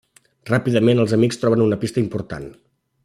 [0.49, 2.49] Ràpidament els amics troben una pista important.